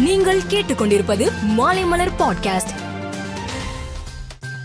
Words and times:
நீங்கள் 0.00 0.40
கேட்டுக்கொண்டிருப்பது 0.40 1.32
மாலைமலர் 1.58 2.12
பாட்காஸ்ட் 2.18 2.68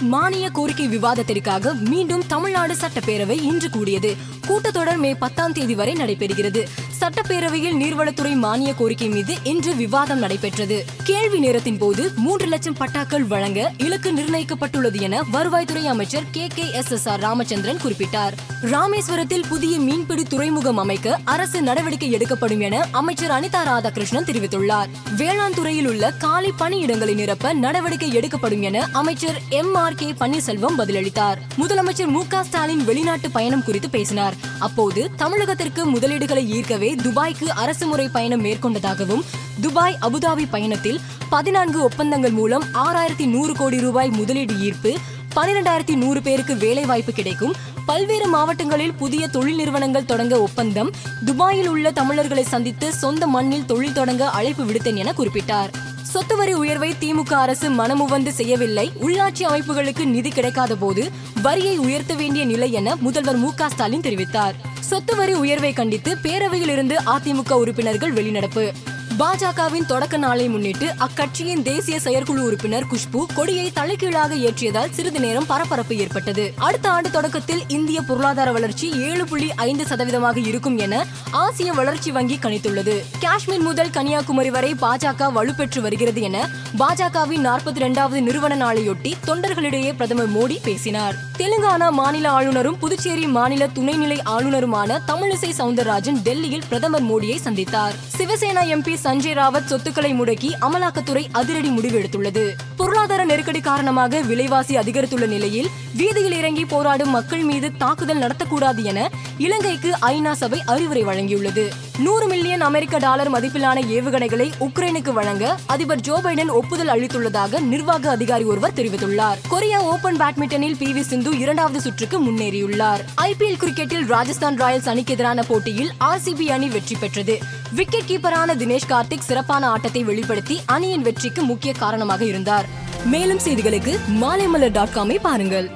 மானிய 0.00 0.50
கோரிக்கை 0.50 0.98
விவாதத்திற்காக 0.98 1.74
மீண்டும் 1.74 2.26
தமிழ்நாடு 2.26 2.74
சட்டப்பேரவை 2.74 3.42
இன்று 3.42 3.70
கூடியது. 3.70 4.16
கூட்டத்தொடர் 4.46 4.96
மே 4.96 5.14
பத்தாம் 5.14 5.52
தேதி 5.52 5.74
வரை 5.74 5.92
நடைபெறுகிறது. 5.94 6.66
சட்டப்பேரவையில் 7.02 7.76
நீர்வளத்துறை 7.76 8.34
மானிய 8.34 8.74
கோரிக்கை 8.74 9.08
மீது 9.08 9.34
இன்று 9.42 9.76
விவாதம் 9.76 10.18
நடைபெற்றது. 10.18 10.84
கேள்வி 11.04 11.38
நேரத்தின் 11.38 11.78
போது 11.78 12.12
மூன்று 12.16 12.46
லட்சம் 12.46 12.76
பட்டாக்கள் 12.76 13.26
வழங்க 13.26 13.72
இலக்கு 13.78 14.12
நிர்ணயிக்கப்பட்டுள்ளது 14.12 15.00
என 15.00 15.22
வருவாய்த்துறை 15.32 15.84
அமைச்சர் 15.84 16.22
K 16.30 16.46
K 16.46 16.70
S 16.72 16.90
S 16.90 17.08
R 17.08 17.20
Ramachandran 17.20 17.80
குறிப்பிட்டார். 17.84 18.32
ராமேஸ்வரத்தில் 18.62 19.46
புதிய 19.48 19.78
மீன்பிடி 19.78 20.22
துறைமுகம் 20.22 20.76
அமைக்க 20.76 21.20
அரசு 21.24 21.62
நடவடிக்கை 21.62 22.12
எடுக்கப்படும் 22.12 22.60
என 22.60 22.86
அமைச்சர் 22.90 23.30
அனிதா 23.30 23.62
ராதாகிருஷ்ணன் 23.64 24.28
தெரிவித்துள்ளார். 24.28 24.86
வேளாண் 25.16 25.54
துறையில் 25.54 25.86
உள்ள 25.86 26.12
காலி 26.12 26.52
பணியிடங்களை 26.58 27.14
நிரப்ப 27.14 27.52
நடவடிக்கை 27.52 28.12
எடுக்கப்படும் 28.12 28.62
என 28.62 28.88
அமைச்சர் 28.92 29.40
எம் 29.48 29.74
ஆர் 29.74 29.94
கே 29.94 30.14
பன்னீர்செல்வம் 30.20 30.78
பதிலளித்தார். 30.78 31.36
முதலமைச்சர் 31.58 32.06
மு 32.06 32.22
க 32.28 32.44
ஸ்டாலின் 32.44 32.84
வெளிநாட்டு 32.84 33.30
பயணம் 33.30 33.64
குறித்து 33.64 33.90
பேசினார். 33.90 34.34
அப்போது 34.58 35.10
தமிழகத்திற்கு 35.18 35.84
முதலீடுகளை 35.94 36.44
ஈர்க்கவே 36.56 36.90
துபாய்க்கு 36.94 37.44
அரசு 37.44 37.86
முறை 37.86 38.08
பயணம் 38.08 38.44
மேற்கொண்டதாகவும் 38.44 39.22
துபாய் 39.60 39.98
அபுதாபி 40.02 40.46
பயணத்தில் 40.50 41.00
பதினான்கு 41.28 41.82
ஒப்பந்தங்கள் 41.82 42.30
மூலம் 42.30 42.64
ஆறாயிரத்தி 42.74 43.26
நூறு 43.26 43.54
கோடி 43.54 43.80
ரூபாய் 43.80 44.10
முதலீடு 44.10 44.58
ஈர்ப்பு 44.58 44.96
பனிரெண்டாயிரத்தி 45.36 45.94
நூறு 45.94 46.22
பேருக்கு 46.22 46.56
வேலை 46.56 46.84
வாய்ப்பு 46.84 47.12
கிடைக்கும். 47.12 47.54
பல்வேறு 47.86 48.26
மாவட்டங்களில் 48.26 48.92
புதிய 48.92 49.28
தொழில் 49.28 49.56
நிறுவனங்கள் 49.56 50.04
தொடங்க 50.04 50.40
ஒப்பந்தம். 50.40 50.90
துபாயில் 51.24 51.68
உள்ள 51.68 51.90
தமிழர்களை 51.90 52.44
சந்தித்து 52.44 52.94
சொந்த 52.94 53.26
மண்ணில் 53.26 53.64
தொழில் 53.64 53.92
தொடங்க 53.92 54.28
அழைப்பு 54.28 54.64
விடுத்தேன் 54.64 54.94
என 54.94 55.12
குறிப்பிட்டார். 55.12 55.70
சொத்து 56.12 56.36
வரி 56.36 56.52
உயர்வை 56.52 56.94
திமுக 57.00 57.32
அரசு 57.34 57.70
மனமுவந்து 57.70 58.32
செய்யவில்லை. 58.32 58.92
உள்ளாட்சி 59.00 59.44
அமைப்புகளுக்கு 59.48 60.04
நிதி 60.04 60.30
கிடைக்காத 60.30 60.74
போது 60.74 61.10
வரியை 61.42 61.78
உயர்த்த 61.78 62.14
வேண்டிய 62.14 62.44
நிலை 62.44 62.72
என 62.72 62.96
முதல்வர் 62.96 63.36
மு 63.36 63.54
க 63.54 63.68
ஸ்டாலின் 63.68 64.00
தெரிவித்தார். 64.00 64.52
சொத்து 64.80 65.16
வரி 65.16 65.34
உயர்வை 65.34 65.72
கண்டித்து 65.72 66.16
பேரவையில் 66.22 66.72
இருந்து 66.72 66.96
அதிமுக 67.06 67.52
உறுப்பினர்கள் 67.52 68.12
வெளிநடப்பு. 68.12 68.72
பாஜகவின் 69.18 69.86
தொடக்க 69.86 70.16
நாளை 70.16 70.48
முன்னிட்டு 70.48 70.94
அக்கட்சியின் 70.98 71.62
தேசிய 71.62 72.00
செயற்குழு 72.00 72.44
உறுப்பினர் 72.44 72.84
குஷ்பு 72.86 73.24
கொடியை 73.34 73.72
தலைகீழாக 73.72 74.34
ஏற்றியதால் 74.34 74.90
சிறிது 74.90 75.20
நேரம் 75.20 75.46
பரபரப்பு 75.46 75.96
ஏற்பட்டது. 75.96 76.52
அடுத்த 76.56 76.90
ஆண்டு 76.90 77.10
தொடக்கத்தில் 77.10 77.62
இந்திய 77.68 78.00
பொருளாதார 78.00 78.52
வளர்ச்சி 78.52 78.92
ஏழு 78.92 79.24
புள்ளி 79.24 79.54
ஐந்து 79.54 79.84
சதவீதமாக 79.84 80.46
இருக்கும் 80.46 80.78
என 80.78 81.06
ஆசிய 81.30 81.72
வளர்ச்சி 81.72 82.10
வங்கி 82.10 82.38
கணித்துள்ளது. 82.42 83.04
காஷ்மீர் 83.20 83.60
முதல் 83.60 83.90
கன்னியாகுமரி 83.90 84.50
வரை 84.50 84.74
பாஜக 84.74 85.32
வலுப்பெற்று 85.32 85.80
வருகிறது 85.80 86.22
என 86.22 86.48
பாஜகவின் 86.78 87.46
நாற்பத்தி 87.46 87.76
இரண்டாவது 87.76 88.22
நிறுவன 88.22 88.56
நாளையொட்டி 88.56 89.12
தொண்டர்களிடையே 89.26 89.92
பிரதமர் 89.96 90.32
மோடி 90.32 90.58
பேசினார். 90.62 91.14
தெலுங்கானா 91.38 91.90
மாநில 91.90 92.30
ஆளுநரும் 92.30 92.78
புதுச்சேரி 92.78 93.26
மாநில 93.26 93.66
துணைநிலை 93.66 94.18
ஆளுநருமான 94.24 95.00
தமிழிசை 95.06 95.50
சவுந்தரராஜன் 95.58 96.22
டெல்லியில் 96.22 96.62
பிரதமர் 96.68 97.04
மோடியை 97.04 97.36
சந்தித்தார். 97.44 97.94
சிவசேனா 98.18 98.60
எம்பி 98.74 99.00
சஞ்சய் 99.12 99.40
ராவத் 99.40 99.64
சொத்துக்களை 99.64 100.20
முடக்கி 100.20 100.50
அமலாக்கத்துறை 100.60 101.24
அதிரடி 101.32 101.68
முடிவு 101.68 101.98
எடுத்துள்ளது. 101.98 102.50
பொருளாதார 102.76 103.24
நெருக்கடி 103.24 103.60
காரணமாக 103.60 104.20
விலைவாசி 104.20 104.76
அதிகரித்துள்ள 104.76 105.26
நிலையில் 105.26 105.68
வீதியில் 105.96 106.32
இறங்கி 106.32 106.64
போராடும் 106.64 107.10
மக்கள் 107.10 107.42
மீது 107.42 107.76
தாக்குதல் 107.76 108.18
நடத்தக்கூடாது 108.18 108.82
என 108.82 109.10
இலங்கைக்கு 109.38 109.94
ஐநா 110.02 110.32
சபை 110.32 110.62
அறிவுரை 110.66 111.04
வழங்கியுள்ளது. 111.04 111.68
நூறு 111.98 112.26
மில்லியன் 112.26 112.60
அமெரிக்க 112.60 112.98
டாலர் 112.98 113.30
மதிப்பிலான 113.30 113.80
ஏவுகணைகளை 113.80 114.52
உக்ரைனுக்கு 114.60 115.12
வழங்க 115.12 115.56
அதிபர் 115.66 116.00
ஜோ 116.00 116.20
பைடன் 116.24 116.48
ஒப்புதல் 116.48 116.88
அளித்துள்ளதாக 116.88 117.60
நிர்வாக 117.60 118.10
அதிகாரி 118.10 118.44
ஒருவர் 118.44 118.72
தெரிவித்துள்ளார். 118.72 119.40
கொரியா 119.48 119.82
ஓபன் 119.82 120.16
பேட்மிண்டனில் 120.16 120.76
பி 120.78 120.92
வி 120.92 121.00
சிந்து 121.00 121.38
இரண்டாவது 121.38 121.80
சுற்றுக்கு 121.80 122.20
முன்னேறியுள்ளார். 122.24 123.04
ஐபிஎல் 123.20 123.60
கிரிக்கெட்டில் 123.62 124.06
ராஜஸ்தான் 124.06 124.56
ராயல்ஸ் 124.56 124.88
அணிக்கு 124.88 125.12
எதிரான 125.12 125.42
போட்டியில் 125.42 125.92
ஆர்சிபி 126.00 126.48
அணி 126.48 126.68
வெற்றி 126.68 126.96
பெற்றது. 127.00 127.60
விக்கெட் 127.72 128.08
கீப்பரான 128.08 128.54
தினேஷ் 128.54 128.90
கார்த்திக் 128.92 129.28
சிறப்பான 129.28 129.68
ஆட்டத்தை 129.68 130.02
வெளிப்படுத்தி 130.04 130.60
அணியின் 130.66 131.02
வெற்றிக்கு 131.02 131.42
முக்கிய 131.42 131.72
காரணமாக 131.72 132.24
இருந்தார். 132.24 132.66
மேலும் 133.04 133.40
செய்திகளுக்கு 133.44 133.92
மாலைமலர் 134.20 134.72
டாட் 134.72 134.94
காமை 134.94 135.16
பாருங்கள். 135.20 135.70